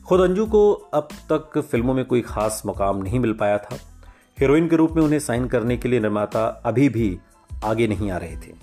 खुद 0.07 0.21
अंजू 0.21 0.45
को 0.45 0.71
अब 0.73 1.07
तक 1.31 1.61
फ़िल्मों 1.61 1.93
में 1.93 2.05
कोई 2.05 2.21
खास 2.21 2.63
मुकाम 2.65 2.97
नहीं 2.97 3.19
मिल 3.19 3.33
पाया 3.33 3.57
था। 3.57 3.77
हीरोइन 4.41 4.67
के 4.67 4.75
रूप 4.75 4.91
में 4.91 5.03
उन्हें 5.03 5.19
साइन 5.19 5.47
करने 5.47 5.77
के 5.77 5.89
लिए 5.89 5.99
निर्माता 5.99 6.45
अभी 6.45 6.89
भी 6.89 7.19
आगे 7.63 7.87
नहीं 7.87 8.11
आ 8.11 8.17
रहे 8.17 8.35
थे। 8.35 8.53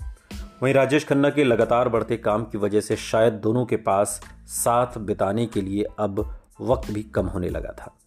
वहीं 0.63 0.73
राजेश 0.73 1.07
खन्ना 1.07 1.29
के 1.29 1.43
लगातार 1.43 1.89
बढ़ते 1.89 2.17
काम 2.17 2.43
की 2.43 2.57
वजह 2.57 2.81
से 2.81 2.95
शायद 2.95 3.33
दोनों 3.33 3.65
के 3.65 3.75
पास 3.75 4.21
साथ 4.47 4.97
बिताने 4.97 5.45
के 5.45 5.61
लिए 5.61 5.83
अब 5.99 6.39
वक्त 6.61 6.91
भी 6.91 7.03
कम 7.03 7.25
होने 7.25 7.49
लगा 7.49 7.71
था। 7.71 7.97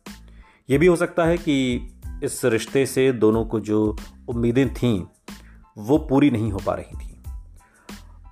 यह 0.71 0.79
भी 0.79 0.87
हो 0.87 0.97
सकता 0.97 1.25
है 1.25 1.39
कि 1.39 1.77
इस 2.25 2.45
रिश्ते 2.45 2.87
से 2.87 3.13
दोनों 3.13 3.45
को 3.45 3.61
जो 3.61 3.97
उम्मीदें 4.29 4.75
थीं, 4.75 5.05
वो 5.79 5.99
पूरी 5.99 6.31
नहीं 6.31 6.53
हो 6.53 6.61
पा 6.67 6.75
रही 6.75 6.97
थी। 6.97 7.23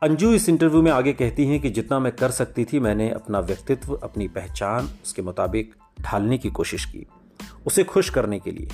अंजू 0.02 0.32
इस 0.32 0.48
इंटरव्यू 0.48 0.82
में 0.82 0.92
आगे 0.92 1.12
कहती 1.12 1.46
हैं 1.46 1.60
कि 1.60 1.70
जितना 1.70 1.98
मैं 1.98 2.12
कर 2.12 2.30
सकती 2.30 2.64
थी, 2.64 2.80
मैंने 2.80 3.10
अपना 3.10 3.40
व्यक्तित्व, 3.40 3.94
अपनी 3.94 4.28
पहचान, 4.28 4.84
उसके 5.04 5.22
मुताबिक 5.22 5.74
ढालने 6.00 6.38
की 6.38 6.50
कोशिश 6.50 6.84
की, 6.84 7.06
उसे 7.66 7.84
खुश 7.84 8.10
करने 8.10 8.38
के 8.38 8.50
लिए। 8.50 8.68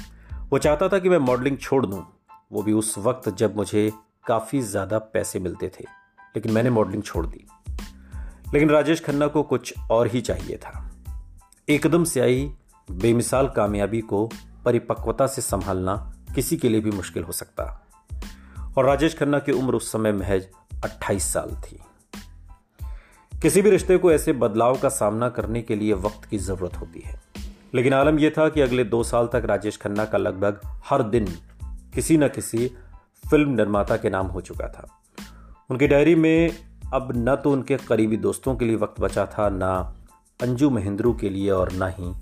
वो 0.52 0.58
चाहता 0.58 0.88
था 0.88 0.98
कि 0.98 1.08
मैं 1.08 1.18
मॉडलिंग 1.18 1.58
छोड़ 1.58 1.86
दूँ। 1.86 2.06
वो 2.52 2.62
भी 2.62 2.72
उस 2.72 2.98
वक्त 2.98 3.28
जब 3.28 3.56
मुझे 3.56 3.92
काफ़ी 4.26 4.60
ज़्यादा 4.60 4.98
पैसे 4.98 5.38
मिलते 5.38 5.68
थे, 5.68 5.84
लेकिन 6.20 6.52
मैंने 6.52 6.70
मॉडलिंग 6.70 7.02
छोड़ 7.02 7.26
दी। 7.26 7.46
लेकिन 8.54 8.70
राजेश 8.70 9.04
खन्ना 9.04 9.26
को 9.26 9.42
कुछ 9.42 9.74
और 9.90 10.06
ही 10.06 10.20
चाहिए 10.20 10.56
था। 10.56 10.92
एकदम 11.68 12.04
से 12.04 12.20
आई 12.20 12.52
बेमिसाल 12.90 13.48
कामयाबी 13.48 14.00
को 14.00 14.30
परिपक्वता 14.64 15.26
से 15.26 15.42
संभालना 15.42 16.12
किसी 16.34 16.56
के 16.56 16.68
लिए 16.68 16.80
भी 16.80 16.90
मुश्किल 16.90 17.22
हो 17.22 17.32
सकता। 17.32 17.88
और 18.78 18.84
राजेश 18.84 19.18
खन्ना 19.18 19.38
की 19.38 19.52
उम्र 19.52 19.74
उस 19.74 19.92
समय 19.92 20.12
महज 20.12 20.48
28 20.84 21.32
साल 21.32 21.50
थी। 21.50 21.80
किसी 23.42 23.62
भी 23.62 23.70
रिश्ते 23.70 23.98
को 23.98 24.12
ऐसे 24.12 24.32
बदलाव 24.32 24.78
का 24.78 24.88
सामना 24.88 25.28
करने 25.28 25.62
के 25.62 25.76
लिए 25.76 25.92
वक्त 25.92 26.24
की 26.24 26.38
ज़रूरत 26.38 26.76
होती 26.76 27.00
है। 27.00 27.25
लेकिन 27.74 27.92
आलम 27.92 28.18
यह 28.18 28.30
था 28.30 28.48
कि 28.48 28.60
अगले 28.60 28.84
दो 28.84 29.02
साल 29.02 29.26
तक 29.26 29.42
राजेश 29.44 29.76
खन्ना 29.76 30.04
का 30.04 30.18
लगभग 30.18 30.60
हर 30.90 31.02
दिन 31.02 31.24
किसी 31.94 32.16
न 32.16 32.28
किसी 32.28 32.70
फ़िल्म 33.30 33.50
निर्माता 33.50 33.96
के 33.96 34.10
नाम 34.10 34.26
हो 34.26 34.40
चुका 34.40 34.68
था। 34.68 34.86
उनकी 35.70 35.86
डायरी 35.86 36.14
में 36.14 36.56
अब 36.92 37.12
न 37.16 37.36
तो 37.36 37.52
उनके 37.52 37.76
करीबी 37.76 38.16
दोस्तों 38.16 38.56
के 38.56 38.64
लिए 38.64 38.76
वक्त 38.76 39.00
बचा 39.00 39.26
था, 39.26 39.48
ना 39.48 39.94
अंजू 40.42 40.70
महेंद्रू 40.70 41.14
के 41.14 41.30
लिए 41.30 41.50
और 41.50 41.72
ना 41.72 41.88
ही 41.88 42.12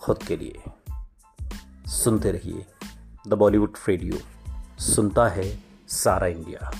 खुद 0.00 0.22
के 0.22 0.36
लिए। 0.36 0.54
सुनते 1.86 2.30
रहिए 2.32 2.64
द 3.28 3.34
बॉलीवुड 3.34 3.72
रेडियो। 3.88 4.16
सुनता 4.78 5.28
है 5.28 5.58
सारा 5.88 6.26
इंडिया। 6.26 6.70